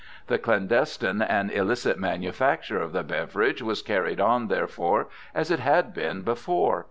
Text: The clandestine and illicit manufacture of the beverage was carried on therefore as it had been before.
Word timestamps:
The 0.25 0.39
clandestine 0.39 1.21
and 1.21 1.51
illicit 1.51 1.99
manufacture 1.99 2.81
of 2.81 2.91
the 2.91 3.03
beverage 3.03 3.61
was 3.61 3.83
carried 3.83 4.19
on 4.19 4.47
therefore 4.47 5.09
as 5.35 5.51
it 5.51 5.59
had 5.59 5.93
been 5.93 6.23
before. 6.23 6.79